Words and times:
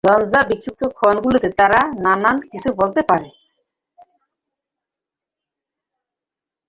ঝঞ্জা-বিক্ষুদ্ধ 0.07 0.81
ক্ষণগুলোতে 0.95 1.49
তারা 1.59 1.79
নানান 2.03 2.37
কিছু 2.51 2.69
বলতে 2.73 3.01
পারে! 3.09 3.29